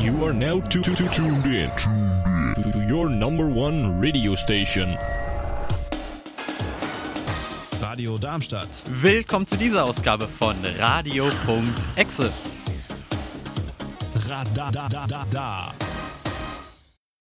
[0.00, 4.96] You are now to, to, to tuned in to, to your number one radio station.
[7.82, 8.68] Radio Darmstadt.
[9.02, 12.32] Willkommen zu dieser Ausgabe von Radio.exe.
[14.28, 15.74] Radadadada.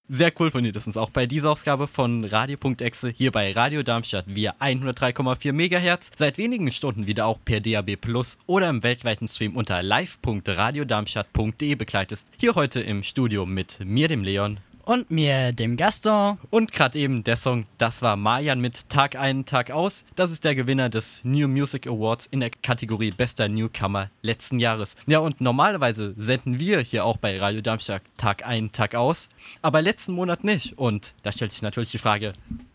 [0.10, 3.84] Sehr cool von dir, dass uns auch bei dieser Ausgabe von Radio.exe hier bei Radio
[3.84, 9.28] Darmstadt via 103,4 MHz seit wenigen Stunden wieder auch per DAB Plus oder im weltweiten
[9.28, 12.30] Stream unter live.radiodarmstadt.de begleitest.
[12.38, 14.61] Hier heute im Studio mit mir, dem Leon.
[14.87, 16.37] Und mir, dem Gaston.
[16.50, 20.05] Und gerade eben der Song, das war Mayan mit Tag ein, Tag aus.
[20.15, 24.96] Das ist der Gewinner des New Music Awards in der Kategorie Bester Newcomer letzten Jahres.
[25.05, 29.27] Ja, und normalerweise senden wir hier auch bei Radio Darmstadt Tag ein, Tag aus,
[29.61, 30.77] aber letzten Monat nicht.
[30.77, 32.31] Und da stellt sich natürlich die Frage,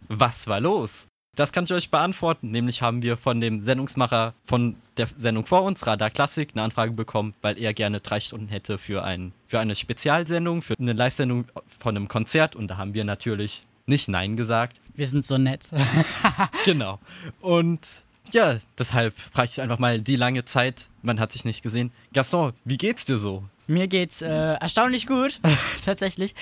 [0.09, 1.09] was war los?
[1.35, 2.51] Das kann ich euch beantworten.
[2.51, 6.93] Nämlich haben wir von dem Sendungsmacher von der Sendung vor uns, Radar Klassik, eine Anfrage
[6.93, 11.47] bekommen, weil er gerne drei Stunden hätte für, ein, für eine Spezialsendung, für eine Live-Sendung
[11.79, 12.55] von einem Konzert.
[12.55, 14.79] Und da haben wir natürlich nicht Nein gesagt.
[14.95, 15.71] Wir sind so nett.
[16.67, 16.99] genau.
[17.41, 20.91] Und ja, deshalb frage ich einfach mal die lange Zeit.
[21.01, 21.93] Man hat sich nicht gesehen.
[22.13, 23.45] Gaston, wie geht's dir so?
[23.67, 25.41] Mir geht's äh, erstaunlich gut,
[25.85, 26.35] tatsächlich.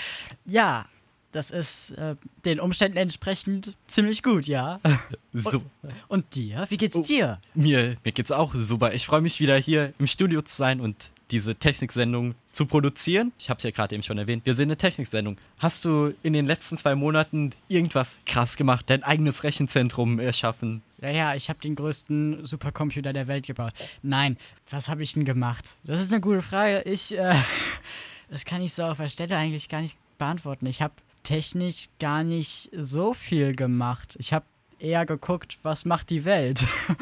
[0.46, 0.86] Ja,
[1.33, 4.81] das ist äh, den Umständen entsprechend ziemlich gut, ja.
[5.33, 5.59] So.
[5.83, 6.67] Und, und dir?
[6.70, 7.03] Wie geht's Oh.
[7.05, 7.39] dir?
[7.55, 8.92] Mir, mir geht's auch super.
[8.95, 13.31] Ich freue mich wieder hier im Studio zu sein und diese Techniksendung zu produzieren.
[13.39, 14.45] Ich habe es ja gerade eben schon erwähnt.
[14.45, 15.36] Wir sind eine Techniksendung.
[15.58, 18.86] Hast du in den letzten zwei Monaten irgendwas krass gemacht?
[18.91, 20.83] Dein eigenes Rechenzentrum erschaffen?
[21.01, 23.73] Ja, ja, ich habe den größten Supercomputer der Welt gebaut.
[24.03, 24.36] Nein,
[24.69, 25.77] was habe ich denn gemacht?
[25.84, 26.83] Das ist eine gute Frage.
[26.83, 27.36] Ich, äh,
[28.31, 30.67] das kann ich so auf der Stelle eigentlich gar nicht beantworten.
[30.67, 34.16] Ich habe technisch gar nicht so viel gemacht.
[34.18, 34.44] Ich habe
[34.78, 36.64] eher geguckt, was macht die Welt.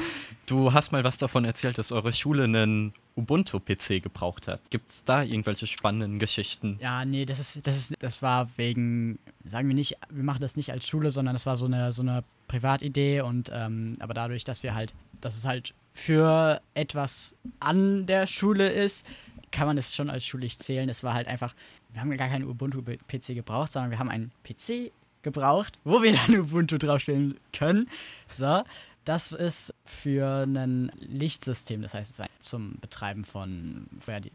[0.47, 4.70] Du hast mal was davon erzählt, dass eure Schule einen Ubuntu-PC gebraucht hat.
[4.70, 6.78] Gibt es da irgendwelche spannenden Geschichten?
[6.80, 10.56] Ja, nee, das ist, das ist, das war wegen, sagen wir nicht, wir machen das
[10.56, 14.44] nicht als Schule, sondern das war so eine, so eine Privatidee und ähm, aber dadurch,
[14.44, 19.04] dass wir halt, dass es halt für etwas an der Schule ist,
[19.50, 20.88] kann man es schon als schulisch zählen.
[20.88, 21.54] Es war halt einfach,
[21.92, 24.92] wir haben gar keinen Ubuntu-PC gebraucht, sondern wir haben einen PC
[25.22, 27.88] gebraucht, wo wir dann Ubuntu draufstellen können.
[28.28, 28.62] So,
[29.04, 33.87] das ist für ein Lichtsystem, das heißt, zum Betreiben von,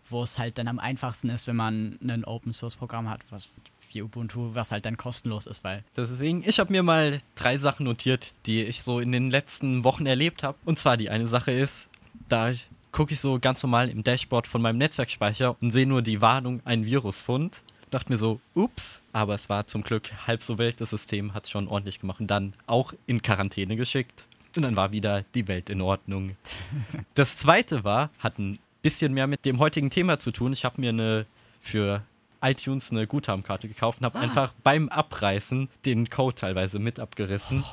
[0.10, 3.50] wo es halt dann am einfachsten ist, wenn man ein Open-Source-Programm hat, was
[3.92, 7.86] wie Ubuntu, was halt dann kostenlos ist, weil Deswegen, ich habe mir mal drei Sachen
[7.86, 10.58] notiert, die ich so in den letzten Wochen erlebt habe.
[10.66, 11.90] Und zwar die eine Sache ist,
[12.28, 12.54] da
[12.94, 16.62] gucke ich so ganz normal im Dashboard von meinem Netzwerkspeicher und sehe nur die Warnung,
[16.64, 17.64] ein Virusfund.
[17.92, 20.80] Dachte mir so, ups, aber es war zum Glück halb so wild.
[20.80, 24.28] Das System hat schon ordentlich gemacht und dann auch in Quarantäne geschickt.
[24.56, 26.38] Und dann war wieder die Welt in Ordnung.
[27.16, 30.54] Das zweite war, hat ein bisschen mehr mit dem heutigen Thema zu tun.
[30.54, 31.26] Ich habe mir eine
[31.60, 32.04] für
[32.42, 37.64] iTunes eine Guthabenkarte gekauft und habe einfach beim Abreißen den Code teilweise mit abgerissen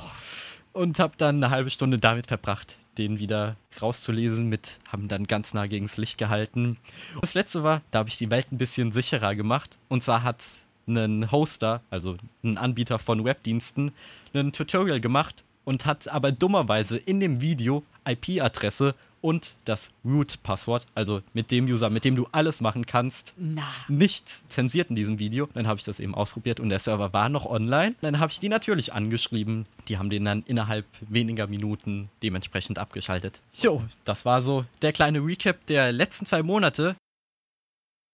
[0.73, 5.53] und habe dann eine halbe Stunde damit verbracht, den wieder rauszulesen mit, haben dann ganz
[5.53, 6.77] nah gegen das Licht gehalten.
[7.15, 10.23] Und das letzte war, da habe ich die Welt ein bisschen sicherer gemacht und zwar
[10.23, 10.43] hat
[10.87, 13.91] ein Hoster, also ein Anbieter von Webdiensten,
[14.33, 21.21] ein Tutorial gemacht und hat aber dummerweise in dem Video IP-Adresse und das Root-Passwort, also
[21.33, 25.47] mit dem User, mit dem du alles machen kannst, na, nicht zensiert in diesem Video.
[25.53, 27.95] Dann habe ich das eben ausprobiert und der Server war noch online.
[28.01, 29.65] Dann habe ich die natürlich angeschrieben.
[29.87, 33.41] Die haben den dann innerhalb weniger Minuten dementsprechend abgeschaltet.
[33.53, 36.95] Jo, das war so der kleine Recap der letzten zwei Monate.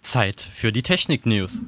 [0.04, 1.62] Zeit für die Technik-News.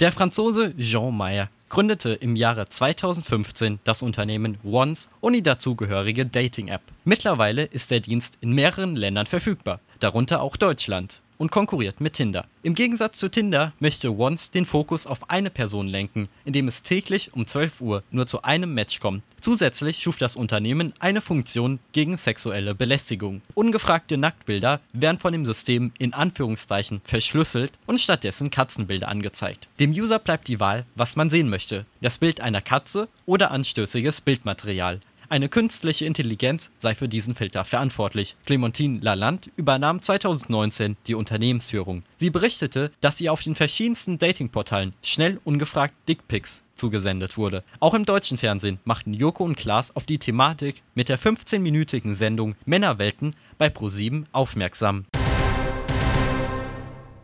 [0.00, 6.82] Der Franzose Jean Meyer gründete im Jahre 2015 das Unternehmen Once und die dazugehörige Dating-App.
[7.04, 12.44] Mittlerweile ist der Dienst in mehreren Ländern verfügbar, darunter auch Deutschland, und konkurriert mit Tinder.
[12.62, 17.32] Im Gegensatz zu Tinder möchte Once den Fokus auf eine Person lenken, indem es täglich
[17.32, 19.22] um 12 Uhr nur zu einem Match kommt.
[19.40, 23.40] Zusätzlich schuf das Unternehmen eine Funktion gegen sexuelle Belästigung.
[23.54, 29.66] Ungefragte Nacktbilder werden von dem System in Anführungszeichen verschlüsselt und stattdessen Katzenbilder angezeigt.
[29.80, 31.86] Dem User bleibt die Wahl, was man sehen möchte.
[32.02, 35.00] Das Bild einer Katze oder anstößiges Bildmaterial.
[35.32, 38.34] Eine künstliche Intelligenz sei für diesen Filter verantwortlich.
[38.46, 42.02] Clementine Lalande übernahm 2019 die Unternehmensführung.
[42.16, 47.62] Sie berichtete, dass ihr auf den verschiedensten Datingportalen schnell ungefragt Dickpics zugesendet wurde.
[47.78, 52.56] Auch im deutschen Fernsehen machten Joko und Klaas auf die Thematik mit der 15-minütigen Sendung
[52.64, 55.04] Männerwelten bei ProSieben aufmerksam.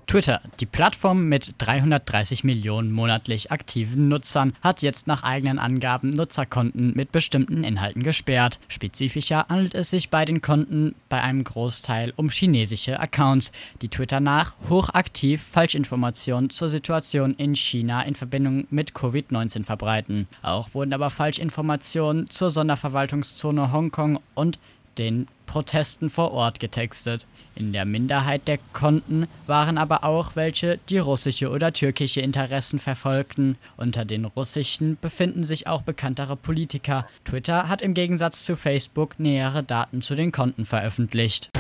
[0.07, 6.93] Twitter, die Plattform mit 330 Millionen monatlich aktiven Nutzern, hat jetzt nach eigenen Angaben Nutzerkonten
[6.95, 8.61] mit bestimmten Inhalten gesperrt.
[8.69, 13.51] Spezifischer handelt es sich bei den Konten bei einem Großteil um chinesische Accounts,
[13.83, 20.29] die Twitter nach hochaktiv Falschinformationen zur Situation in China in Verbindung mit Covid-19 verbreiten.
[20.41, 24.61] Auch wurden aber Falschinformationen zur Sonderverwaltungszone Hongkong und
[24.99, 27.27] den Protesten vor Ort getextet.
[27.55, 33.57] In der Minderheit der Konten waren aber auch welche, die russische oder türkische Interessen verfolgten.
[33.79, 37.07] Unter den russischen befinden sich auch bekanntere Politiker.
[37.25, 41.51] Twitter hat im Gegensatz zu Facebook nähere Daten zu den Konten veröffentlicht.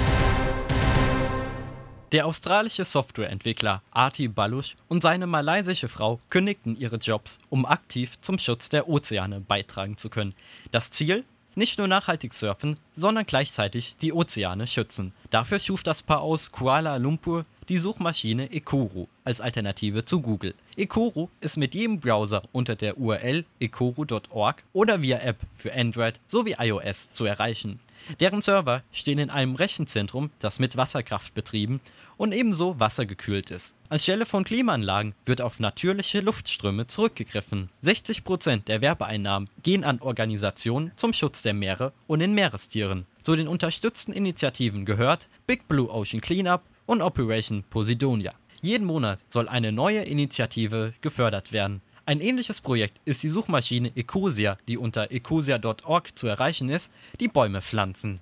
[2.13, 8.39] Der australische Softwareentwickler Arti Balush und seine malaysische Frau kündigten ihre Jobs, um aktiv zum
[8.39, 10.35] Schutz der Ozeane beitragen zu können.
[10.71, 11.25] Das Ziel?
[11.57, 15.13] Nicht nur nachhaltig surfen, sondern gleichzeitig die Ozeane schützen.
[15.31, 20.55] Dafür schuf das Paar aus Kuala Lumpur die Suchmaschine Ekuru als Alternative zu Google.
[20.77, 26.55] Ekuru ist mit jedem Browser unter der URL ekuru.org oder via App für Android sowie
[26.59, 27.81] iOS zu erreichen.
[28.21, 31.81] Deren Server stehen in einem Rechenzentrum, das mit Wasserkraft betrieben
[32.17, 33.77] und ebenso wassergekühlt ist.
[33.89, 37.71] Anstelle von Klimaanlagen wird auf natürliche Luftströme zurückgegriffen.
[37.85, 43.07] 60% der Werbeeinnahmen gehen an Organisationen zum Schutz der Meere und den Meerestieren.
[43.23, 48.33] Zu den unterstützten Initiativen gehört Big Blue Ocean Cleanup und Operation Posidonia.
[48.63, 51.83] Jeden Monat soll eine neue Initiative gefördert werden.
[52.09, 57.61] Ein ähnliches Projekt ist die Suchmaschine Ecosia, die unter ecosia.org zu erreichen ist, die Bäume
[57.61, 58.21] pflanzen.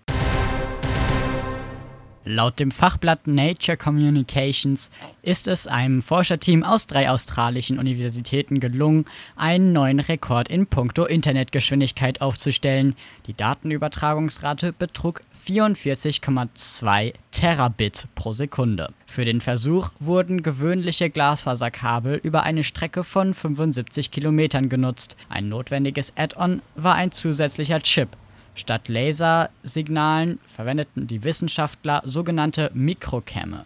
[2.27, 4.91] Laut dem Fachblatt Nature Communications
[5.21, 9.05] ist es einem Forscherteam aus drei australischen Universitäten gelungen,
[9.37, 12.97] einen neuen Rekord in puncto Internetgeschwindigkeit aufzustellen.
[13.27, 18.95] Die Datenübertragungsrate betrug 44,2 Terabit pro Sekunde.
[19.05, 25.19] Für den Versuch wurden gewöhnliche Glasfaserkabel über eine Strecke von 75 Kilometern genutzt.
[25.29, 28.17] Ein notwendiges Add-on war ein zusätzlicher Chip,
[28.55, 33.65] Statt Lasersignalen verwendeten die Wissenschaftler sogenannte Mikrokämme,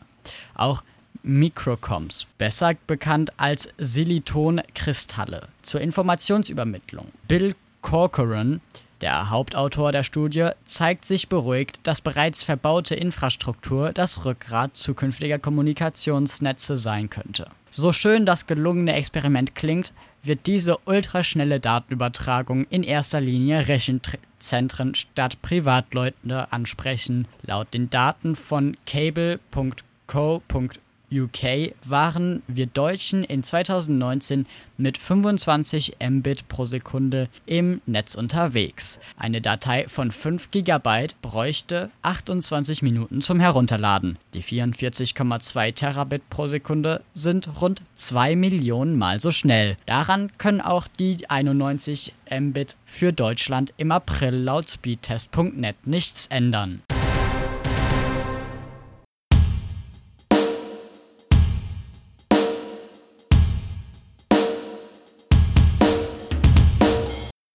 [0.55, 0.82] auch
[1.23, 7.08] Mikrocoms, besser bekannt als Silitonkristalle, zur Informationsübermittlung.
[7.26, 8.61] Bill Corcoran,
[9.00, 16.76] der Hauptautor der Studie, zeigt sich beruhigt, dass bereits verbaute Infrastruktur das Rückgrat zukünftiger Kommunikationsnetze
[16.76, 17.50] sein könnte.
[17.70, 19.93] So schön das gelungene Experiment klingt,
[20.23, 27.26] wird diese ultraschnelle Datenübertragung in erster Linie Rechenzentren statt Privatleute ansprechen.
[27.43, 30.79] Laut den Daten von cable.co.uk
[31.13, 34.47] UK waren wir Deutschen in 2019
[34.77, 39.01] mit 25 Mbit pro Sekunde im Netz unterwegs.
[39.17, 44.19] Eine Datei von 5 GB bräuchte 28 Minuten zum Herunterladen.
[44.35, 49.77] Die 44,2 Terabit pro Sekunde sind rund 2 Millionen Mal so schnell.
[49.87, 56.83] Daran können auch die 91 Mbit für Deutschland im April laut speedtest.net nichts ändern.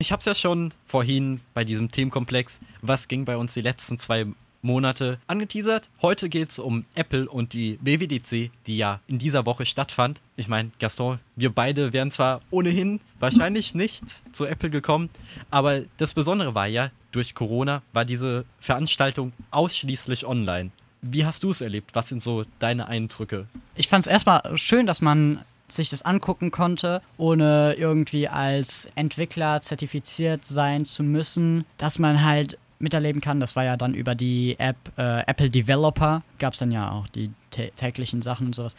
[0.04, 3.98] Ich habe es ja schon vorhin bei diesem Themenkomplex, was ging bei uns die letzten
[3.98, 4.26] zwei
[4.62, 5.90] Monate angeteasert.
[6.02, 10.20] Heute geht es um Apple und die WWDC, die ja in dieser Woche stattfand.
[10.36, 14.04] Ich meine, Gaston, wir beide wären zwar ohnehin wahrscheinlich nicht
[14.34, 15.10] zu Apple gekommen,
[15.50, 20.72] aber das Besondere war ja, durch Corona war diese Veranstaltung ausschließlich online.
[21.02, 21.92] Wie hast du es erlebt?
[21.94, 23.48] Was sind so deine Eindrücke?
[23.76, 29.62] Ich fand es erstmal schön, dass man sich das angucken konnte, ohne irgendwie als Entwickler
[29.62, 33.40] zertifiziert sein zu müssen, dass man halt miterleben kann.
[33.40, 37.08] Das war ja dann über die App äh, Apple Developer, gab es dann ja auch
[37.08, 38.76] die täglichen Sachen und sowas.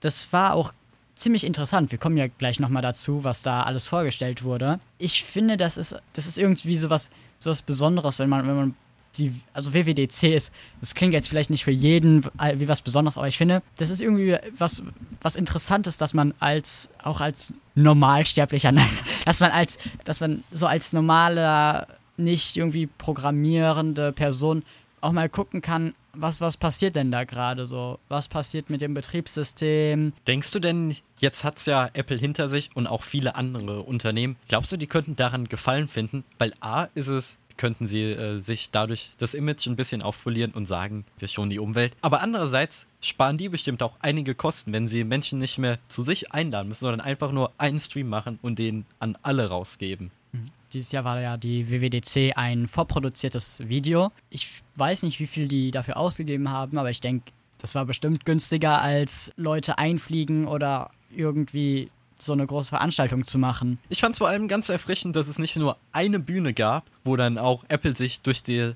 [0.00, 0.72] Das war auch
[1.16, 1.90] ziemlich interessant.
[1.90, 4.78] Wir kommen ja gleich nochmal dazu, was da alles vorgestellt wurde.
[4.98, 8.74] Ich finde, das ist, das ist irgendwie sowas, sowas Besonderes, wenn man, wenn man
[9.18, 13.28] die, also WWDC ist, das klingt jetzt vielleicht nicht für jeden wie was Besonderes, aber
[13.28, 14.82] ich finde, das ist irgendwie was,
[15.20, 18.88] was Interessantes, dass man als, auch als Normalsterblicher, nein,
[19.24, 21.86] dass man als, dass man so als normaler,
[22.18, 24.62] nicht irgendwie programmierende Person
[25.00, 27.98] auch mal gucken kann, was, was passiert denn da gerade so?
[28.08, 30.12] Was passiert mit dem Betriebssystem?
[30.26, 34.36] Denkst du denn, jetzt hat es ja Apple hinter sich und auch viele andere Unternehmen,
[34.48, 36.24] glaubst du, die könnten daran Gefallen finden?
[36.38, 40.66] Weil A ist es könnten sie äh, sich dadurch das Image ein bisschen aufpolieren und
[40.66, 41.94] sagen, wir schonen die Umwelt.
[42.00, 46.32] Aber andererseits sparen die bestimmt auch einige Kosten, wenn sie Menschen nicht mehr zu sich
[46.32, 50.10] einladen müssen, sondern einfach nur einen Stream machen und den an alle rausgeben.
[50.32, 50.50] Mhm.
[50.72, 54.10] Dieses Jahr war ja die WWDC ein vorproduziertes Video.
[54.30, 58.26] Ich weiß nicht, wie viel die dafür ausgegeben haben, aber ich denke, Das war bestimmt
[58.26, 63.78] günstiger als Leute einfliegen oder irgendwie so eine große Veranstaltung zu machen.
[63.88, 67.16] Ich fand es vor allem ganz erfrischend, dass es nicht nur eine Bühne gab, wo
[67.16, 68.72] dann auch Apple sich durch, die,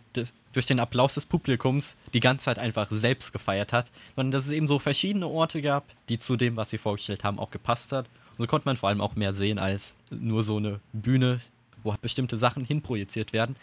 [0.52, 4.52] durch den Applaus des Publikums die ganze Zeit einfach selbst gefeiert hat, sondern dass es
[4.52, 8.06] eben so verschiedene Orte gab, die zu dem, was sie vorgestellt haben, auch gepasst hat.
[8.38, 11.40] Und so konnte man vor allem auch mehr sehen als nur so eine Bühne,
[11.82, 13.56] wo bestimmte Sachen hinprojiziert werden.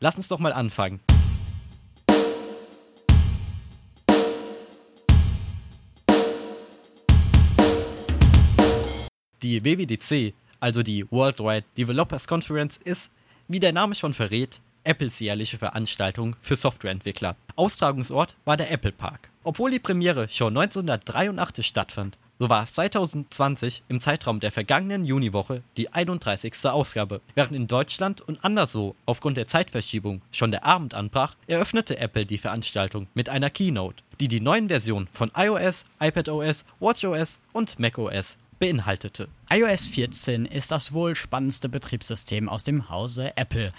[0.00, 1.00] Lass uns doch mal anfangen.
[9.42, 13.10] Die WWDC, also die Worldwide Developers Conference, ist,
[13.48, 17.36] wie der Name schon verrät, Apples jährliche Veranstaltung für Softwareentwickler.
[17.56, 19.30] Austragungsort war der Apple Park.
[19.42, 25.62] Obwohl die Premiere schon 1983 stattfand, so war es 2020 im Zeitraum der vergangenen Juniwoche
[25.78, 26.54] die 31.
[26.66, 27.22] Ausgabe.
[27.34, 32.38] Während in Deutschland und anderswo aufgrund der Zeitverschiebung schon der Abend anbrach, eröffnete Apple die
[32.38, 39.28] Veranstaltung mit einer Keynote, die die neuen Versionen von iOS, iPadOS, WatchOS und macOS beinhaltete.
[39.50, 43.72] iOS 14 ist das wohl spannendste Betriebssystem aus dem Hause Apple,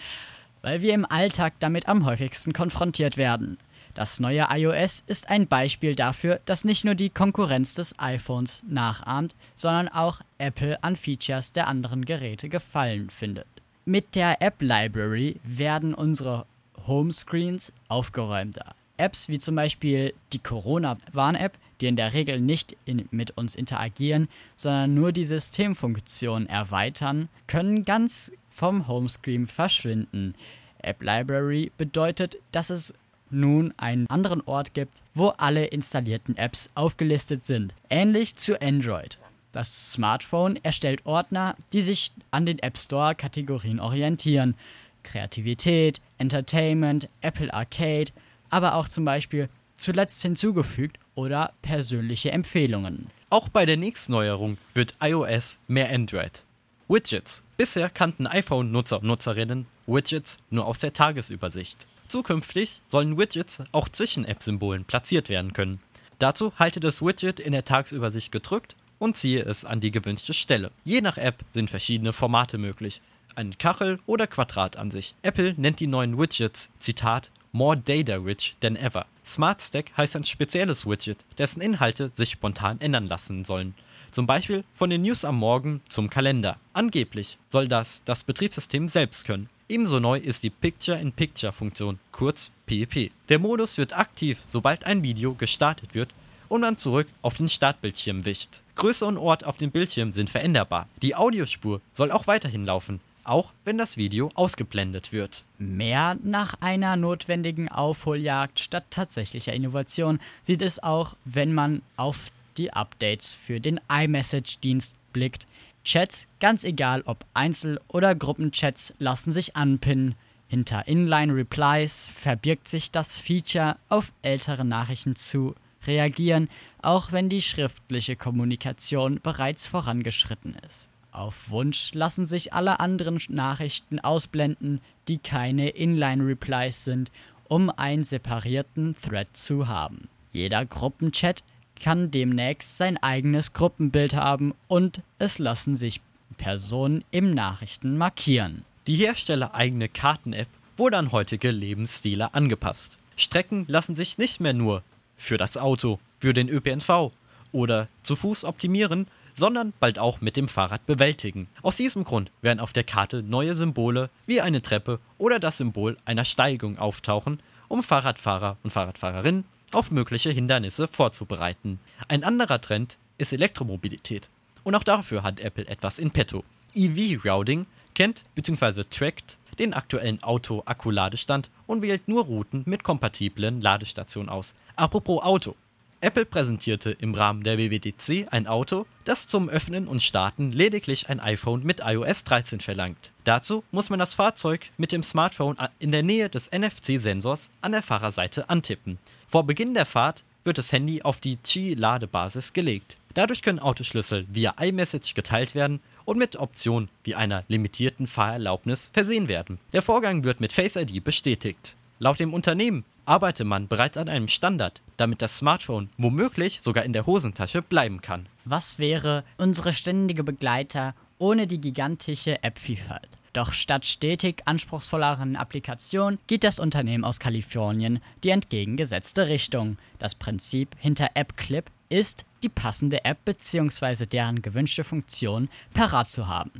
[0.62, 3.58] weil wir im Alltag damit am häufigsten konfrontiert werden.
[3.94, 9.36] Das neue iOS ist ein Beispiel dafür, dass nicht nur die Konkurrenz des iPhones nachahmt,
[9.56, 13.48] sondern auch Apple an Features der anderen Geräte gefallen findet.
[13.86, 16.46] Mit der App Library werden unsere
[16.88, 18.76] Homescreens aufgeräumter.
[18.98, 24.30] Apps wie zum Beispiel die Corona-Warn-App, die in der Regel nicht in, mit uns interagieren,
[24.56, 30.36] sondern nur die Systemfunktion erweitern, können ganz vom Homescreen verschwinden.
[30.80, 32.94] App Library bedeutet, dass es
[33.30, 37.74] nun einen anderen Ort gibt, wo alle installierten Apps aufgelistet sind.
[37.90, 39.20] Ähnlich zu Android.
[39.54, 44.56] Das Smartphone erstellt Ordner, die sich an den App Store-Kategorien orientieren.
[45.04, 48.12] Kreativität, Entertainment, Apple Arcade,
[48.50, 49.50] aber auch zum Beispiel
[49.82, 53.08] zuletzt hinzugefügt oder persönliche Empfehlungen.
[53.30, 56.44] Auch bei der nächsten Neuerung wird iOS mehr Android.
[56.88, 57.44] Widgets.
[57.58, 61.88] Bisher kannten iPhone-Nutzer und Nutzerinnen Widgets nur aus der Tagesübersicht.
[62.08, 65.80] Zukünftig sollen Widgets auch zwischen App-Symbolen platziert werden können.
[66.20, 70.72] Dazu halte das Widget in der Tagesübersicht gedrückt und ziehe es an die gewünschte Stelle.
[70.84, 73.02] Je nach App sind verschiedene Formate möglich.
[73.34, 75.16] Eine Kachel oder Quadratansicht.
[75.22, 79.06] Apple nennt die neuen Widgets, Zitat, more data rich than ever.
[79.26, 83.76] Smart Stack heißt ein spezielles Widget, dessen Inhalte sich spontan ändern lassen sollen.
[84.12, 86.58] Zum Beispiel von den News am Morgen zum Kalender.
[86.74, 89.50] Angeblich soll das das Betriebssystem selbst können.
[89.70, 93.12] Ebenso neu ist die Picture-in-Picture-Funktion, kurz PEP.
[93.30, 96.14] Der Modus wird aktiv, sobald ein Video gestartet wird
[96.50, 98.60] und man zurück auf den Startbildschirm wischt.
[98.76, 100.90] Größe und Ort auf dem Bildschirm sind veränderbar.
[101.02, 105.44] Die Audiospur soll auch weiterhin laufen, auch wenn das Video ausgeblendet wird.
[105.58, 112.74] Mehr nach einer notwendigen Aufholjagd statt tatsächlicher Innovation sieht es auch, wenn man auf die
[112.74, 115.48] Updates für den iMessage-Dienst blickt.
[115.84, 120.16] Chats, ganz egal ob Einzel- oder Gruppenchats, lassen sich anpinnen.
[120.48, 125.56] Hinter Inline-Replies verbirgt sich das Feature, auf ältere Nachrichten zu
[125.88, 126.50] reagieren,
[126.82, 130.91] auch wenn die schriftliche Kommunikation bereits vorangeschritten ist.
[131.12, 137.12] Auf Wunsch lassen sich alle anderen Nachrichten ausblenden, die keine Inline-Replies sind,
[137.50, 140.08] um einen separierten Thread zu haben.
[140.32, 141.44] Jeder Gruppenchat
[141.76, 146.00] kann demnächst sein eigenes Gruppenbild haben und es lassen sich
[146.38, 148.64] Personen im Nachrichten markieren.
[148.88, 152.98] Die herstellereigene Karten-App wurde an heutige Lebensstile angepasst.
[153.18, 154.82] Strecken lassen sich nicht mehr nur
[155.18, 157.12] für das Auto, für den ÖPNV
[157.52, 159.08] oder zu Fuß optimieren,
[159.42, 161.48] sondern bald auch mit dem Fahrrad bewältigen.
[161.64, 165.98] Aus diesem Grund werden auf der Karte neue Symbole wie eine Treppe oder das Symbol
[166.06, 171.80] einer Steigung auftauchen, um Fahrradfahrer und Fahrradfahrerinnen auf mögliche Hindernisse vorzubereiten.
[172.08, 174.30] Ein anderer Trend ist Elektromobilität.
[174.64, 176.44] Und auch dafür hat Apple etwas in petto.
[176.76, 178.84] EV-Routing kennt bzw.
[178.84, 184.54] trackt den aktuellen Auto-Akku-Ladestand und wählt nur Routen mit kompatiblen Ladestationen aus.
[184.76, 185.56] Apropos Auto.
[186.04, 191.20] Apple präsentierte im Rahmen der WWDC ein Auto, das zum Öffnen und Starten lediglich ein
[191.20, 193.12] iPhone mit iOS 13 verlangt.
[193.24, 197.84] Dazu muss man das Fahrzeug mit dem Smartphone in der Nähe des NFC-Sensors an der
[197.84, 198.98] Fahrerseite antippen.
[199.28, 202.98] Vor Beginn der Fahrt wird das Handy auf die Qi-Ladebasis gelegt.
[203.14, 209.28] Dadurch können Autoschlüssel via iMessage geteilt werden und mit Optionen wie einer limitierten Fahrerlaubnis versehen
[209.28, 209.60] werden.
[209.72, 211.76] Der Vorgang wird mit Face ID bestätigt.
[212.00, 216.94] Laut dem Unternehmen arbeite man bereits an einem Standard, damit das Smartphone womöglich sogar in
[216.94, 218.28] der Hosentasche bleiben kann.
[218.46, 223.10] Was wäre unsere ständige Begleiter ohne die gigantische App-Vielfalt?
[223.34, 229.78] Doch statt stetig anspruchsvolleren Applikationen geht das Unternehmen aus Kalifornien die entgegengesetzte Richtung.
[230.00, 234.06] Das Prinzip hinter AppClip ist, die passende App bzw.
[234.06, 236.52] deren gewünschte Funktion parat zu haben.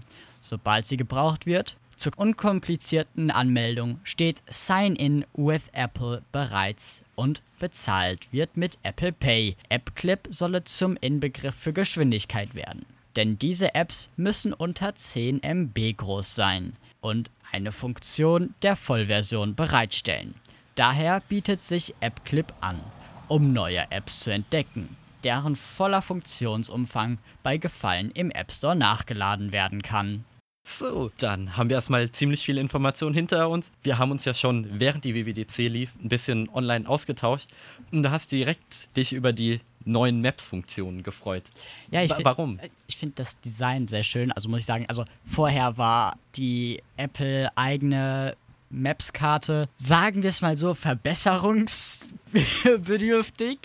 [0.42, 8.34] Sobald sie gebraucht wird, zur unkomplizierten Anmeldung steht Sign in with Apple bereits und bezahlt
[8.34, 9.56] wird mit Apple Pay.
[9.70, 12.88] AppClip solle zum Inbegriff für Geschwindigkeit werden.
[13.16, 20.34] Denn diese Apps müssen unter 10 MB groß sein und eine Funktion der Vollversion bereitstellen.
[20.74, 22.80] Daher bietet sich AppClip an,
[23.28, 29.84] um neue Apps zu entdecken, deren voller Funktionsumfang bei Gefallen im App Store nachgeladen werden
[29.84, 30.26] kann.
[30.64, 33.72] So, dann haben wir erstmal ziemlich viele Informationen hinter uns.
[33.82, 37.50] Wir haben uns ja schon, während die WWDC lief, ein bisschen online ausgetauscht.
[37.92, 41.46] Und du hast direkt dich über die neuen Maps-Funktionen gefreut.
[41.90, 42.60] Ja, ich Wa- Warum?
[42.86, 44.32] Ich finde das Design sehr schön.
[44.32, 48.36] Also muss ich sagen, also vorher war die Apple eigene
[48.70, 53.58] Maps-Karte, sagen wir es mal so, verbesserungsbedürftig.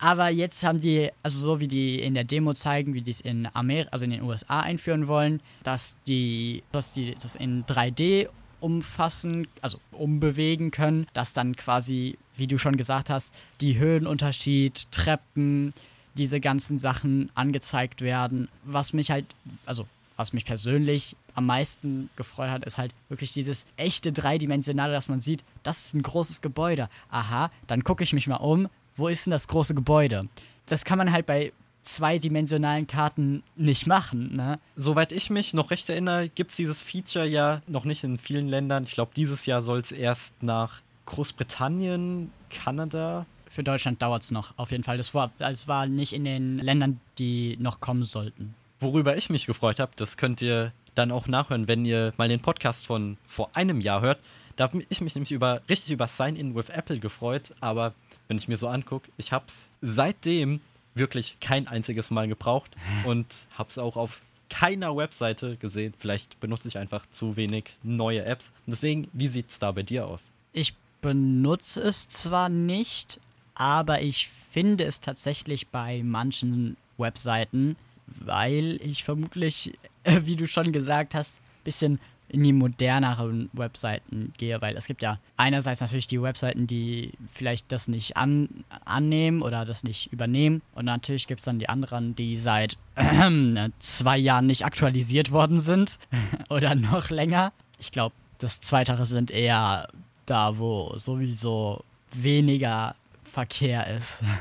[0.00, 3.20] Aber jetzt haben die, also so wie die in der Demo zeigen, wie die es
[3.20, 8.28] in Amerika, also in den USA einführen wollen, dass die, dass die das in 3D
[8.60, 15.72] umfassen, also umbewegen können, dass dann quasi, wie du schon gesagt hast, die Höhenunterschied, Treppen,
[16.16, 18.48] diese ganzen Sachen angezeigt werden.
[18.64, 19.26] Was mich halt,
[19.66, 25.08] also was mich persönlich am meisten gefreut hat, ist halt wirklich dieses echte dreidimensionale, dass
[25.08, 26.88] man sieht, das ist ein großes Gebäude.
[27.10, 28.68] Aha, dann gucke ich mich mal um,
[29.00, 30.28] wo ist denn das große Gebäude?
[30.66, 31.52] Das kann man halt bei
[31.82, 34.60] zweidimensionalen Karten nicht machen, ne?
[34.76, 38.48] Soweit ich mich noch recht erinnere, gibt es dieses Feature ja noch nicht in vielen
[38.48, 38.84] Ländern.
[38.84, 43.26] Ich glaube, dieses Jahr soll es erst nach Großbritannien, Kanada.
[43.48, 44.98] Für Deutschland dauert es noch, auf jeden Fall.
[44.98, 48.54] Das war, es war nicht in den Ländern, die noch kommen sollten.
[48.78, 52.40] Worüber ich mich gefreut habe, das könnt ihr dann auch nachhören, wenn ihr mal den
[52.40, 54.20] Podcast von vor einem Jahr hört.
[54.60, 57.94] Da habe ich mich nämlich über, richtig über Sign-In with Apple gefreut, aber
[58.28, 60.60] wenn ich mir so angucke, ich habe es seitdem
[60.94, 62.70] wirklich kein einziges Mal gebraucht
[63.06, 65.94] und habe es auch auf keiner Webseite gesehen.
[65.98, 68.52] Vielleicht benutze ich einfach zu wenig neue Apps.
[68.66, 70.30] Deswegen, wie sieht es da bei dir aus?
[70.52, 73.18] Ich benutze es zwar nicht,
[73.54, 77.76] aber ich finde es tatsächlich bei manchen Webseiten,
[78.06, 79.72] weil ich vermutlich,
[80.04, 85.02] wie du schon gesagt hast, ein bisschen in die moderneren Webseiten gehe, weil es gibt
[85.02, 90.62] ja einerseits natürlich die Webseiten, die vielleicht das nicht an, annehmen oder das nicht übernehmen
[90.74, 92.76] und natürlich gibt es dann die anderen, die seit
[93.80, 95.98] zwei Jahren nicht aktualisiert worden sind
[96.48, 97.52] oder noch länger.
[97.78, 99.88] Ich glaube, das Zweitere sind eher
[100.26, 104.22] da, wo sowieso weniger Verkehr ist.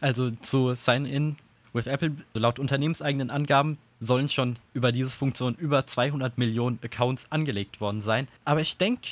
[0.00, 1.36] Also zu Sign-In
[1.72, 7.80] with Apple, laut unternehmenseigenen Angaben sollen schon über diese Funktion über 200 Millionen Accounts angelegt
[7.80, 8.28] worden sein.
[8.44, 9.08] Aber ich denke,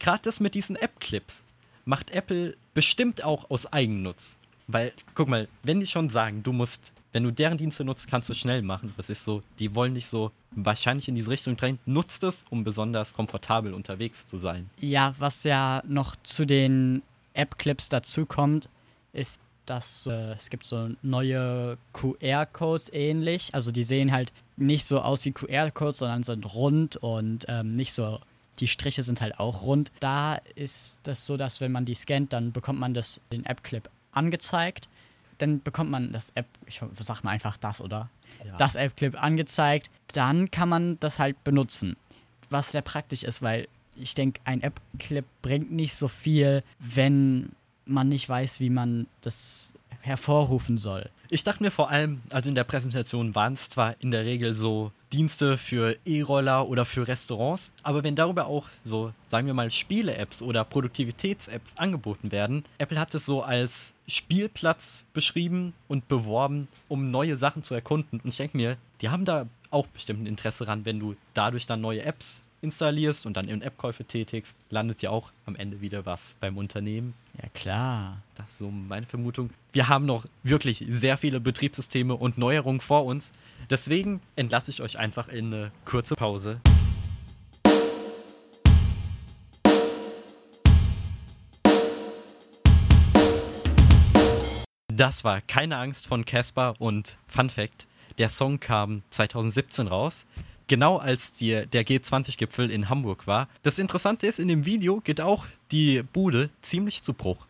[0.00, 1.42] gerade das mit diesen App-Clips
[1.84, 4.36] macht Apple bestimmt auch aus Eigennutz.
[4.66, 8.28] Weil, guck mal, wenn die schon sagen, du musst, wenn du deren Dienste nutzt, kannst
[8.28, 8.94] du es schnell machen.
[8.96, 11.78] Das ist so, die wollen dich so wahrscheinlich in diese Richtung drängen.
[11.84, 14.70] Nutzt es, um besonders komfortabel unterwegs zu sein.
[14.80, 17.02] Ja, was ja noch zu den
[17.34, 18.68] App-Clips dazu kommt,
[19.12, 23.54] ist, dass äh, es gibt so neue QR-Codes ähnlich.
[23.54, 27.92] Also die sehen halt nicht so aus wie QR-Codes, sondern sind rund und ähm, nicht
[27.92, 28.20] so.
[28.60, 29.90] Die Striche sind halt auch rund.
[29.98, 33.90] Da ist das so, dass wenn man die scannt, dann bekommt man das den App-Clip
[34.12, 34.88] angezeigt.
[35.38, 38.08] Dann bekommt man das App, ich sag mal einfach das, oder?
[38.46, 38.56] Ja.
[38.56, 39.90] Das App-Clip angezeigt.
[40.12, 41.96] Dann kann man das halt benutzen.
[42.48, 47.50] Was sehr praktisch ist, weil ich denke, ein App-Clip bringt nicht so viel, wenn
[47.86, 51.08] man nicht weiß, wie man das hervorrufen soll.
[51.30, 54.54] Ich dachte mir vor allem, also in der Präsentation waren es zwar in der Regel
[54.54, 59.70] so Dienste für E-Roller oder für Restaurants, aber wenn darüber auch so, sagen wir mal,
[59.70, 67.10] Spiele-Apps oder Produktivitäts-Apps angeboten werden, Apple hat es so als Spielplatz beschrieben und beworben, um
[67.10, 68.20] neue Sachen zu erkunden.
[68.20, 71.66] Und ich denke mir, die haben da auch bestimmt ein Interesse ran, wenn du dadurch
[71.66, 76.04] dann neue Apps installierst und dann in App-Käufe tätigst, landet ja auch am Ende wieder
[76.06, 77.14] was beim Unternehmen.
[77.40, 78.22] Ja, klar.
[78.34, 79.50] Das ist so meine Vermutung.
[79.72, 83.32] Wir haben noch wirklich sehr viele Betriebssysteme und Neuerungen vor uns.
[83.70, 86.60] Deswegen entlasse ich euch einfach in eine kurze Pause.
[94.88, 97.86] Das war Keine Angst von Casper und Fun Fact,
[98.18, 100.24] der Song kam 2017 raus,
[100.66, 103.48] genau als die, der G20-Gipfel in Hamburg war.
[103.62, 107.46] Das Interessante ist, in dem Video geht auch die Bude ziemlich zu Bruch.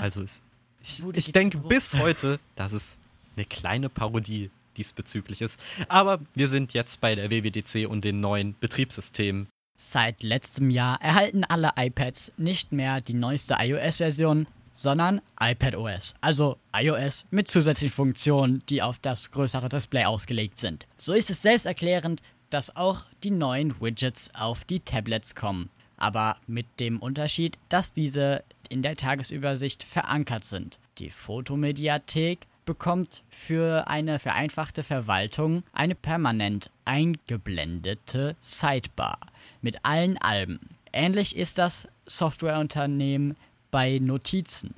[0.00, 0.42] Also es,
[0.82, 2.98] ich, ich denke bis heute, dass es
[3.36, 5.60] eine kleine Parodie diesbezüglich ist.
[5.88, 9.48] Aber wir sind jetzt bei der WWDC und den neuen Betriebssystemen.
[9.76, 17.26] Seit letztem Jahr erhalten alle iPads nicht mehr die neueste iOS-Version, sondern iPadOS, also iOS
[17.30, 20.86] mit zusätzlichen Funktionen, die auf das größere Display ausgelegt sind.
[20.96, 22.22] So ist es selbsterklärend,
[22.52, 28.44] dass auch die neuen Widgets auf die Tablets kommen, aber mit dem Unterschied, dass diese
[28.68, 30.78] in der Tagesübersicht verankert sind.
[30.98, 39.18] Die Fotomediathek bekommt für eine vereinfachte Verwaltung eine permanent eingeblendete Sidebar
[39.62, 40.60] mit allen Alben.
[40.92, 43.36] Ähnlich ist das Softwareunternehmen
[43.70, 44.74] bei Notizen,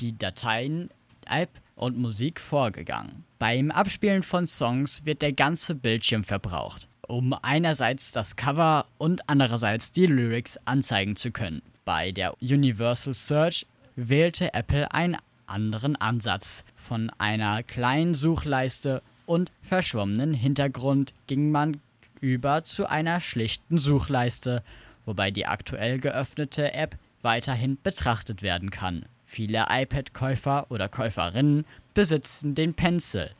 [0.00, 0.90] die Dateien,
[1.26, 3.24] App und Musik vorgegangen.
[3.38, 9.92] Beim Abspielen von Songs wird der ganze Bildschirm verbraucht, um einerseits das Cover und andererseits
[9.92, 11.62] die Lyrics anzeigen zu können.
[11.84, 15.16] Bei der Universal Search wählte Apple einen
[15.46, 16.64] anderen Ansatz.
[16.74, 21.80] Von einer kleinen Suchleiste und verschwommenen Hintergrund ging man
[22.20, 24.62] über zu einer schlichten Suchleiste,
[25.04, 29.04] wobei die aktuell geöffnete App weiterhin betrachtet werden kann.
[29.24, 31.64] Viele iPad-Käufer oder Käuferinnen
[31.94, 33.30] besitzen den Pencil,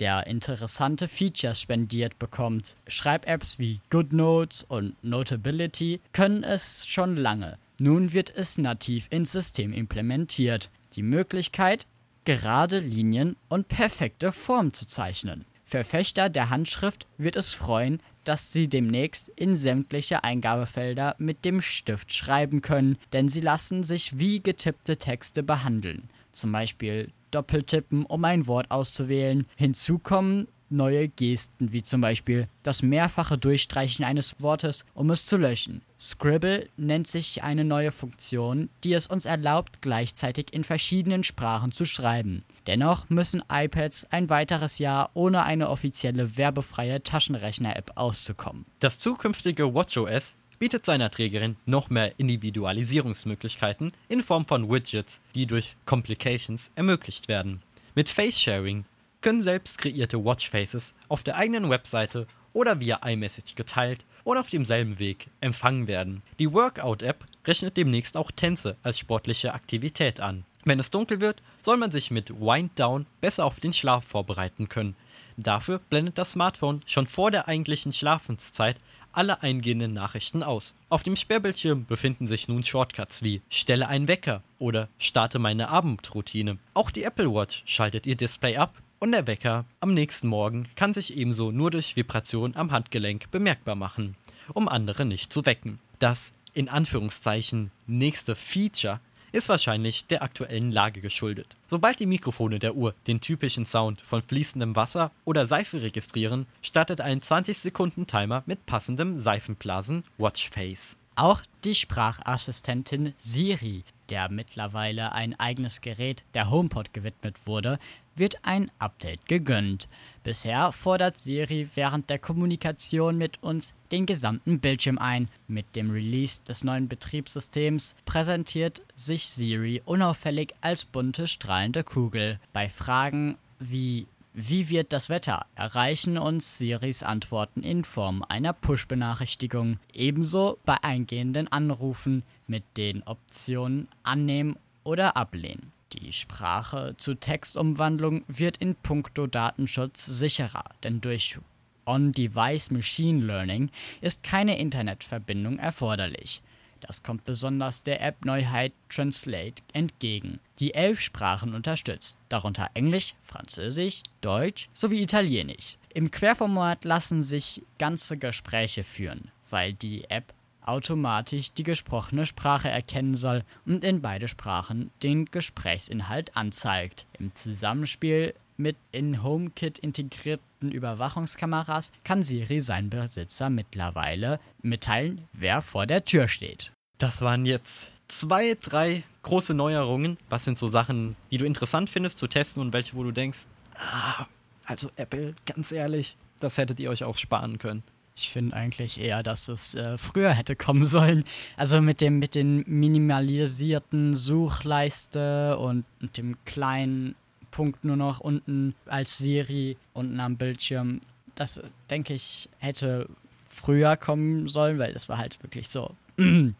[0.00, 2.74] der interessante Features spendiert bekommt.
[2.88, 7.58] Schreib-Apps wie GoodNotes und Notability können es schon lange.
[7.78, 10.70] Nun wird es nativ ins System implementiert.
[10.96, 11.86] Die Möglichkeit,
[12.24, 15.44] gerade Linien und perfekte Form zu zeichnen.
[15.64, 22.12] Verfechter der Handschrift wird es freuen, dass sie demnächst in sämtliche Eingabefelder mit dem Stift
[22.12, 26.10] schreiben können, denn sie lassen sich wie getippte Texte behandeln.
[26.32, 29.46] Zum Beispiel Doppeltippen, um ein Wort auszuwählen.
[29.56, 35.36] Hinzu kommen neue Gesten, wie zum Beispiel das mehrfache Durchstreichen eines Wortes, um es zu
[35.36, 35.82] löschen.
[35.98, 41.84] Scribble nennt sich eine neue Funktion, die es uns erlaubt, gleichzeitig in verschiedenen Sprachen zu
[41.84, 42.44] schreiben.
[42.66, 48.64] Dennoch müssen iPads ein weiteres Jahr ohne eine offizielle werbefreie Taschenrechner-App auszukommen.
[48.78, 55.74] Das zukünftige WatchOS bietet seiner Trägerin noch mehr Individualisierungsmöglichkeiten in Form von Widgets, die durch
[55.86, 57.62] Complications ermöglicht werden.
[57.94, 58.84] Mit Face Sharing
[59.22, 64.98] können selbst kreierte Watchfaces auf der eigenen Webseite oder via iMessage geteilt oder auf demselben
[64.98, 66.22] Weg empfangen werden.
[66.38, 70.44] Die Workout-App rechnet demnächst auch Tänze als sportliche Aktivität an.
[70.64, 74.68] Wenn es dunkel wird, soll man sich mit Wind Down besser auf den Schlaf vorbereiten
[74.68, 74.94] können.
[75.38, 78.76] Dafür blendet das Smartphone schon vor der eigentlichen Schlafenszeit
[79.12, 80.74] alle eingehenden Nachrichten aus.
[80.88, 86.58] Auf dem Sperrbildschirm befinden sich nun Shortcuts wie Stelle einen Wecker oder Starte meine Abendroutine.
[86.74, 90.92] Auch die Apple Watch schaltet ihr Display ab und der Wecker am nächsten Morgen kann
[90.92, 94.16] sich ebenso nur durch Vibration am Handgelenk bemerkbar machen,
[94.52, 95.78] um andere nicht zu wecken.
[95.98, 99.00] Das in Anführungszeichen nächste Feature
[99.32, 101.56] ist wahrscheinlich der aktuellen Lage geschuldet.
[101.66, 107.00] Sobald die Mikrofone der Uhr den typischen Sound von fließendem Wasser oder Seife registrieren, startet
[107.00, 110.96] ein 20 Sekunden Timer mit passendem Seifenblasen Watchface.
[111.16, 117.78] Auch die Sprachassistentin Siri, der mittlerweile ein eigenes Gerät der HomePod gewidmet wurde,
[118.16, 119.88] wird ein Update gegönnt.
[120.22, 125.28] Bisher fordert Siri während der Kommunikation mit uns den gesamten Bildschirm ein.
[125.48, 132.38] Mit dem Release des neuen Betriebssystems präsentiert sich Siri unauffällig als bunte strahlende Kugel.
[132.52, 135.46] Bei Fragen wie wie wird das Wetter?
[135.56, 139.78] Erreichen uns Siris Antworten in Form einer Push-Benachrichtigung.
[139.92, 145.72] Ebenso bei eingehenden Anrufen mit den Optionen Annehmen oder Ablehnen.
[145.94, 151.38] Die Sprache zu Textumwandlung wird in puncto Datenschutz sicherer, denn durch
[151.84, 156.40] On-Device Machine Learning ist keine Internetverbindung erforderlich.
[156.80, 164.68] Das kommt besonders der App-Neuheit Translate entgegen, die elf Sprachen unterstützt, darunter Englisch, Französisch, Deutsch
[164.72, 165.76] sowie Italienisch.
[165.92, 170.32] Im Querformat lassen sich ganze Gespräche führen, weil die App
[170.64, 177.06] automatisch die gesprochene Sprache erkennen soll und in beide Sprachen den Gesprächsinhalt anzeigt.
[177.18, 185.86] Im Zusammenspiel mit in HomeKit integrierten Überwachungskameras kann Siri seinen Besitzer mittlerweile mitteilen, wer vor
[185.86, 186.72] der Tür steht.
[186.98, 190.18] Das waren jetzt zwei, drei große Neuerungen.
[190.28, 193.46] Was sind so Sachen, die du interessant findest zu testen und welche, wo du denkst,
[193.76, 194.26] ah,
[194.66, 197.82] also Apple, ganz ehrlich, das hättet ihr euch auch sparen können.
[198.16, 201.24] Ich finde eigentlich eher, dass es äh, früher hätte kommen sollen.
[201.56, 207.14] Also mit dem mit den minimalisierten Suchleiste und, und dem kleinen
[207.50, 211.00] Punkt nur noch unten als Siri unten am Bildschirm.
[211.34, 213.08] Das denke ich hätte
[213.48, 215.94] früher kommen sollen, weil das war halt wirklich so.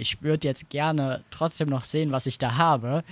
[0.00, 3.02] Ich würde jetzt gerne trotzdem noch sehen, was ich da habe.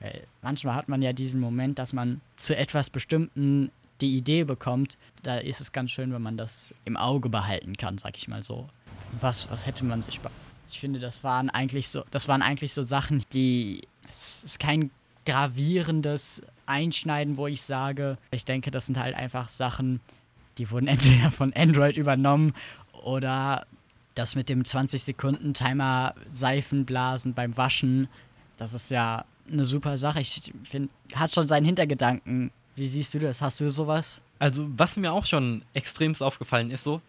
[0.00, 4.98] Weil manchmal hat man ja diesen Moment, dass man zu etwas Bestimmten die Idee bekommt,
[5.22, 8.42] da ist es ganz schön, wenn man das im Auge behalten kann, sag ich mal
[8.42, 8.68] so.
[9.20, 10.20] Was, was hätte man sich.
[10.70, 13.86] Ich finde, das waren eigentlich so, das waren eigentlich so Sachen, die.
[14.08, 14.90] Es ist kein
[15.24, 20.00] gravierendes Einschneiden, wo ich sage, ich denke, das sind halt einfach Sachen,
[20.58, 22.54] die wurden entweder von Android übernommen
[23.04, 23.66] oder
[24.14, 28.08] das mit dem 20-Sekunden-Timer Seifenblasen beim Waschen.
[28.56, 30.20] Das ist ja eine super Sache.
[30.20, 32.50] Ich finde, hat schon seinen Hintergedanken.
[32.76, 33.42] Wie siehst du das?
[33.42, 34.22] Hast du sowas?
[34.38, 37.00] Also, was mir auch schon extremst aufgefallen ist, so,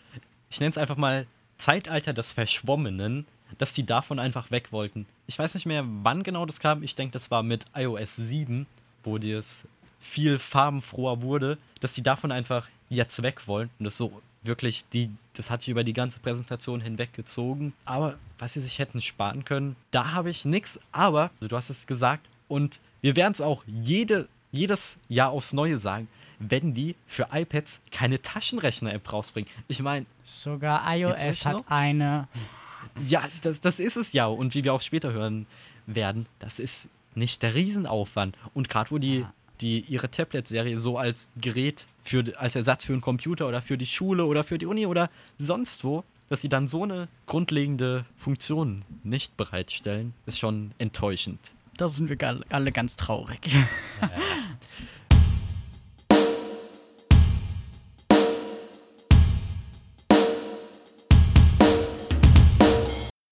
[0.49, 1.25] ich nenne es einfach mal
[1.57, 3.25] Zeitalter des Verschwommenen,
[3.57, 5.05] dass die davon einfach weg wollten.
[5.27, 6.83] Ich weiß nicht mehr, wann genau das kam.
[6.83, 8.65] Ich denke, das war mit iOS 7,
[9.03, 9.65] wo das
[9.99, 15.09] viel farbenfroher wurde, dass die davon einfach jetzt weg wollen und das so wirklich, die,
[15.33, 17.73] das hat sich über die ganze Präsentation hinweggezogen.
[17.85, 20.79] Aber was sie sich hätten sparen können, da habe ich nichts.
[20.91, 25.53] Aber, also du hast es gesagt, und wir werden es auch jede, jedes Jahr aufs
[25.53, 26.07] Neue sagen,
[26.39, 29.49] wenn die für iPads keine Taschenrechner-App rausbringen.
[29.67, 30.05] Ich meine.
[30.25, 32.27] Sogar iOS hat eine.
[33.07, 34.25] Ja, das, das ist es ja.
[34.25, 35.47] Und wie wir auch später hören
[35.87, 38.37] werden, das ist nicht der Riesenaufwand.
[38.53, 39.25] Und gerade wo die,
[39.61, 43.85] die ihre Tablet-Serie so als Gerät für, als Ersatz für einen Computer oder für die
[43.85, 48.83] Schule oder für die Uni oder sonst wo, dass sie dann so eine grundlegende Funktion
[49.03, 51.51] nicht bereitstellen, ist schon enttäuschend.
[51.77, 52.17] Da sind wir
[52.49, 53.39] alle ganz traurig.
[54.01, 54.09] Ja,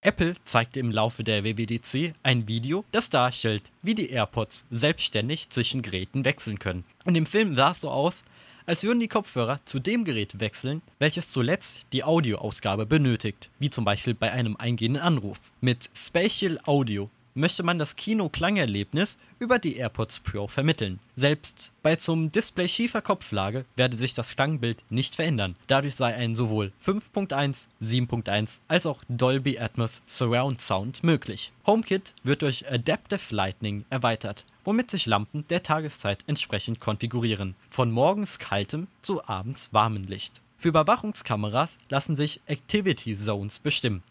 [0.04, 5.84] Apple zeigte im Laufe der WWDC ein Video, das darstellt, wie die AirPods selbstständig zwischen
[5.84, 6.86] Geräten wechseln können.
[7.06, 8.24] Und im Film sah es so aus,
[8.66, 13.86] als würden die Kopfhörer zu dem Gerät wechseln, welches zuletzt die Audioausgabe benötigt, wie zum
[13.86, 15.40] Beispiel bei einem eingehenden Anruf.
[15.62, 21.00] Mit Spatial Audio möchte man das Kino-Klangerlebnis über die AirPods Pro vermitteln.
[21.16, 25.56] Selbst bei zum Display schiefer Kopflage werde sich das Klangbild nicht verändern.
[25.68, 31.52] Dadurch sei ein sowohl 5.1, 7.1 als auch Dolby Atmos Surround Sound möglich.
[31.66, 37.56] HomeKit wird durch Adaptive Lightning erweitert, womit sich Lampen der Tageszeit entsprechend konfigurieren.
[37.70, 40.42] Von morgens kaltem zu abends warmem Licht.
[40.58, 44.04] Für Überwachungskameras lassen sich Activity Zones bestimmen,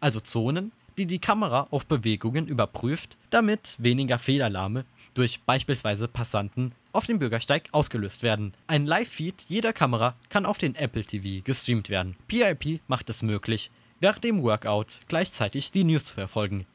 [0.00, 4.84] also Zonen, die die Kamera auf Bewegungen überprüft, damit weniger Fehlalarme
[5.14, 8.52] durch beispielsweise Passanten auf dem Bürgersteig ausgelöst werden.
[8.66, 12.16] Ein Live-Feed jeder Kamera kann auf den Apple TV gestreamt werden.
[12.26, 16.66] PIP macht es möglich, während dem Workout gleichzeitig die News zu verfolgen.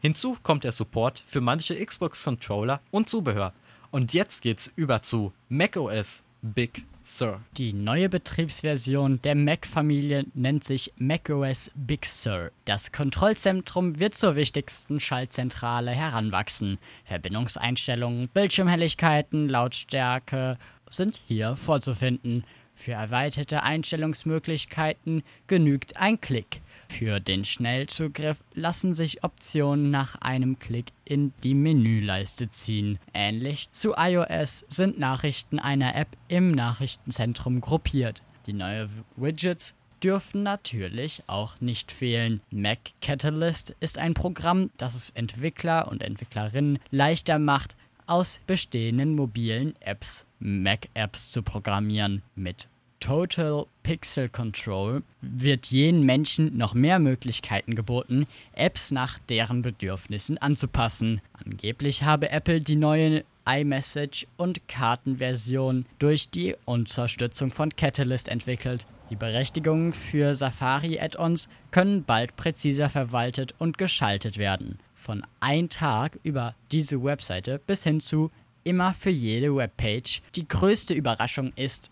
[0.00, 3.52] Hinzu kommt der Support für manche Xbox-Controller und Zubehör.
[3.90, 7.40] Und jetzt geht's über zu macOS Big Sur.
[7.56, 12.50] Die neue Betriebsversion der Mac-Familie nennt sich macOS Big Sur.
[12.64, 16.78] Das Kontrollzentrum wird zur wichtigsten Schaltzentrale heranwachsen.
[17.04, 20.58] Verbindungseinstellungen, Bildschirmhelligkeiten, Lautstärke
[20.90, 22.44] sind hier vorzufinden.
[22.74, 26.62] Für erweiterte Einstellungsmöglichkeiten genügt ein Klick.
[26.98, 32.98] Für den Schnellzugriff lassen sich Optionen nach einem Klick in die Menüleiste ziehen.
[33.14, 38.22] Ähnlich zu iOS sind Nachrichten einer App im Nachrichtenzentrum gruppiert.
[38.46, 42.42] Die neuen Widgets dürfen natürlich auch nicht fehlen.
[42.50, 47.74] Mac Catalyst ist ein Programm, das es Entwickler und Entwicklerinnen leichter macht,
[48.06, 52.22] aus bestehenden mobilen Apps Mac-Apps zu programmieren.
[52.34, 52.68] Mit
[53.02, 61.20] Total Pixel Control wird jenen Menschen noch mehr Möglichkeiten geboten, Apps nach deren Bedürfnissen anzupassen.
[61.44, 68.86] Angeblich habe Apple die neue iMessage und Kartenversion durch die Unterstützung von Catalyst entwickelt.
[69.10, 74.78] Die Berechtigungen für Safari-Add-ons können bald präziser verwaltet und geschaltet werden.
[74.94, 78.30] Von ein Tag über diese Webseite bis hin zu
[78.62, 80.22] immer für jede Webpage.
[80.36, 81.90] Die größte Überraschung ist,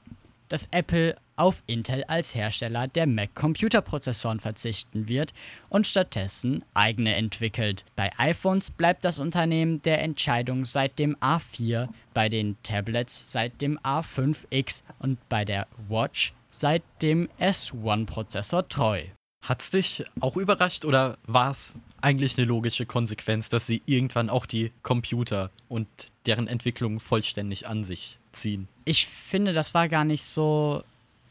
[0.51, 5.33] dass Apple auf Intel als Hersteller der Mac-Computerprozessoren verzichten wird
[5.71, 7.87] und stattdessen eigene entwickelt.
[7.97, 13.79] Bei iPhones bleibt das Unternehmen der Entscheidung seit dem A4, bei den Tablets seit dem
[13.79, 19.05] A5X und bei der Watch seit dem S1-Prozessor treu.
[19.43, 24.47] Hat's dich auch überrascht oder war es eigentlich eine logische Konsequenz, dass sie irgendwann auch
[24.47, 25.89] die Computer und
[26.27, 28.69] deren Entwicklung vollständig an sich ziehen?
[28.85, 30.83] Ich finde, das war gar nicht so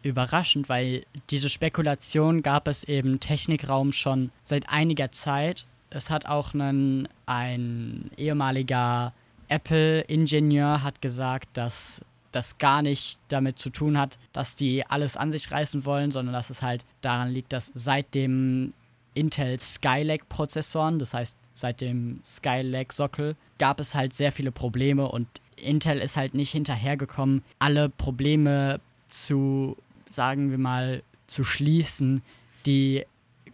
[0.01, 5.65] überraschend, weil diese Spekulation gab es im Technikraum schon seit einiger Zeit.
[5.89, 9.13] Es hat auch einen, ein ehemaliger
[9.49, 15.31] Apple-Ingenieur hat gesagt, dass das gar nicht damit zu tun hat, dass die alles an
[15.31, 18.73] sich reißen wollen, sondern dass es halt daran liegt, dass seit dem
[19.13, 25.99] Intel Skylake-Prozessoren, das heißt seit dem Skylake-Sockel, gab es halt sehr viele Probleme und Intel
[25.99, 29.75] ist halt nicht hinterhergekommen, alle Probleme zu,
[30.09, 32.21] sagen wir mal, zu schließen,
[32.65, 33.05] die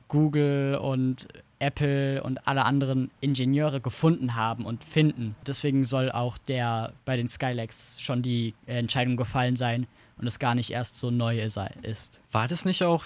[0.08, 1.28] Google und
[1.60, 5.36] Apple und alle anderen Ingenieure gefunden haben und finden.
[5.46, 9.88] Deswegen soll auch der bei den Skylex schon die Entscheidung gefallen sein
[10.18, 12.22] und es gar nicht erst so neu ist.
[12.32, 13.06] War das nicht auch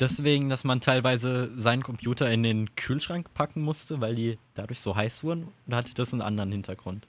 [0.00, 4.96] deswegen, dass man teilweise seinen Computer in den Kühlschrank packen musste, weil die dadurch so
[4.96, 5.48] heiß wurden?
[5.66, 7.06] Oder hatte das einen anderen Hintergrund?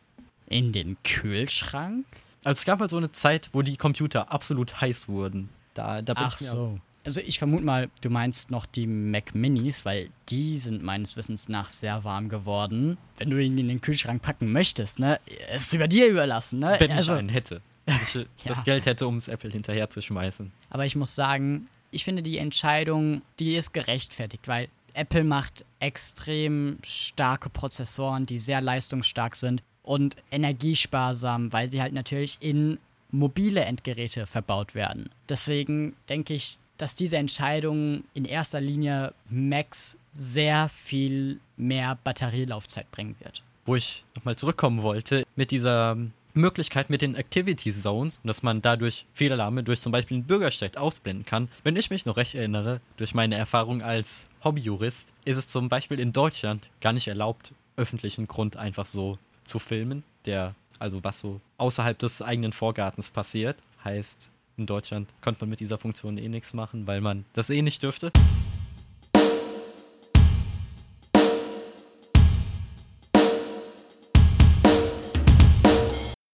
[0.48, 2.06] In den Kühlschrank?
[2.44, 5.50] Also es gab halt so eine Zeit, wo die Computer absolut heiß wurden.
[5.74, 6.80] Da, da Ach so.
[7.08, 11.48] Also ich vermute mal, du meinst noch die Mac Minis, weil die sind meines Wissens
[11.48, 12.98] nach sehr warm geworden.
[13.16, 15.18] Wenn du ihn in den Kühlschrank packen möchtest, ne?
[15.50, 16.76] Es ist über dir überlassen, ne?
[16.80, 17.62] Wenn also, ich einen hätte.
[17.86, 18.26] Wenn ich Ja.
[18.48, 20.52] das Geld hätte, um es Apple hinterher zu schmeißen.
[20.70, 26.78] Aber ich muss sagen, ich finde die Entscheidung, die ist gerechtfertigt, weil Apple macht extrem
[26.84, 32.80] starke Prozessoren, die sehr leistungsstark sind und energiesparsam, weil sie halt natürlich in
[33.12, 35.10] mobile Endgeräte verbaut werden.
[35.30, 43.16] Deswegen denke ich, dass diese Entscheidung in erster Linie Macs sehr viel mehr Batterielaufzeit bringen
[43.20, 43.42] wird.
[43.66, 45.98] Wo ich nochmal zurückkommen wollte, mit dieser
[46.38, 51.26] Möglichkeit mit den Activity Zones dass man dadurch Fehlalarme durch zum Beispiel einen Bürgersteig ausblenden
[51.26, 51.50] kann.
[51.64, 56.00] Wenn ich mich noch recht erinnere, durch meine Erfahrung als Hobbyjurist, ist es zum Beispiel
[56.00, 61.42] in Deutschland gar nicht erlaubt, öffentlichen Grund einfach so zu filmen, der, also was so
[61.58, 63.58] außerhalb des eigenen Vorgartens passiert.
[63.84, 67.62] Heißt, in Deutschland konnte man mit dieser Funktion eh nichts machen, weil man das eh
[67.62, 68.12] nicht dürfte.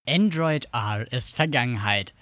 [0.07, 2.13] Android R ist Vergangenheit.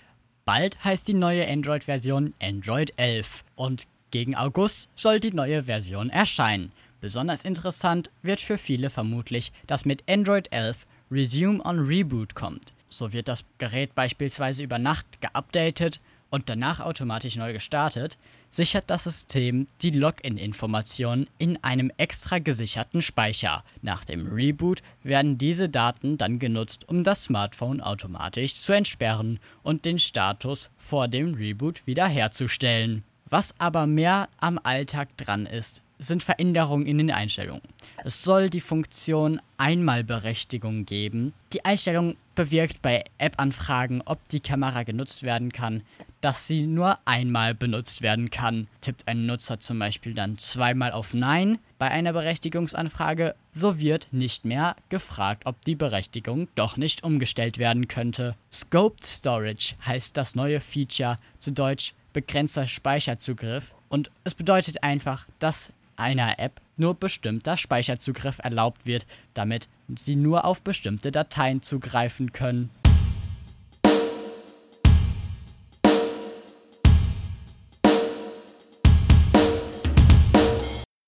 [0.45, 6.71] Bald heißt die neue Android-Version Android 11 und gegen August soll die neue Version erscheinen.
[6.99, 12.73] Besonders interessant wird für viele vermutlich, dass mit Android 11 Resume on Reboot kommt.
[12.93, 18.17] So wird das Gerät beispielsweise über Nacht geupdatet und danach automatisch neu gestartet,
[18.49, 23.63] sichert das System die Login-Informationen in einem extra gesicherten Speicher.
[23.81, 29.85] Nach dem Reboot werden diese Daten dann genutzt, um das Smartphone automatisch zu entsperren und
[29.85, 33.03] den Status vor dem Reboot wiederherzustellen.
[33.29, 37.61] Was aber mehr am Alltag dran ist, sind Veränderungen in den Einstellungen.
[38.03, 41.33] Es soll die Funktion Einmalberechtigung geben.
[41.53, 45.83] Die Einstellung bewirkt bei App-Anfragen, ob die Kamera genutzt werden kann,
[46.21, 48.67] dass sie nur einmal benutzt werden kann.
[48.81, 54.45] Tippt ein Nutzer zum Beispiel dann zweimal auf Nein bei einer Berechtigungsanfrage, so wird nicht
[54.45, 58.35] mehr gefragt, ob die Berechtigung doch nicht umgestellt werden könnte.
[58.51, 65.71] Scoped Storage heißt das neue Feature, zu Deutsch begrenzter Speicherzugriff und es bedeutet einfach, dass
[66.01, 72.69] einer App nur bestimmter Speicherzugriff erlaubt wird, damit sie nur auf bestimmte Dateien zugreifen können.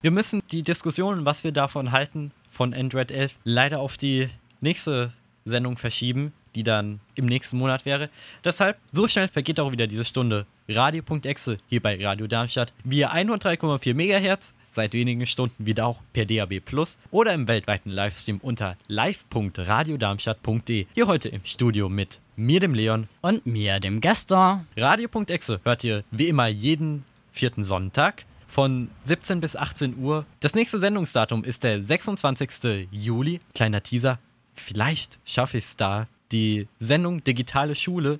[0.01, 4.27] Wir müssen die Diskussion, was wir davon halten, von Android 11 leider auf die
[4.59, 5.13] nächste
[5.45, 8.09] Sendung verschieben, die dann im nächsten Monat wäre.
[8.43, 10.45] Deshalb, so schnell vergeht auch wieder diese Stunde.
[10.67, 16.59] Radio.exe hier bei Radio Darmstadt via 103,4 MHz, seit wenigen Stunden wieder auch per DAB
[16.59, 20.87] Plus oder im weltweiten Livestream unter live.radiodarmstadt.de.
[20.93, 23.07] Hier heute im Studio mit mir, dem Leon.
[23.21, 24.67] Und mir, dem Gaston.
[24.77, 30.25] Radio.exe hört ihr wie immer jeden vierten Sonntag von 17 bis 18 Uhr.
[30.39, 32.87] Das nächste Sendungsdatum ist der 26.
[32.91, 33.39] Juli.
[33.55, 34.19] Kleiner Teaser.
[34.53, 38.19] Vielleicht schaffe ich es da, die Sendung Digitale Schule,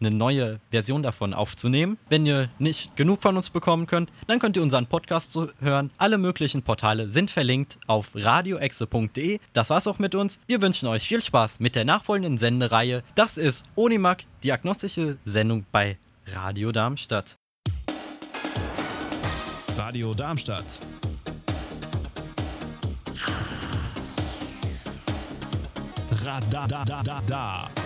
[0.00, 1.98] eine neue Version davon aufzunehmen.
[2.08, 5.90] Wenn ihr nicht genug von uns bekommen könnt, dann könnt ihr unseren Podcast hören.
[5.98, 9.38] Alle möglichen Portale sind verlinkt auf radioexe.de.
[9.52, 10.40] Das war's auch mit uns.
[10.46, 13.02] Wir wünschen euch viel Spaß mit der nachfolgenden Sendereihe.
[13.14, 17.36] Das ist Onimak, die agnostische Sendung bei Radio Darmstadt.
[19.76, 20.80] Radio Darmstadt.
[26.24, 27.83] Radadadada.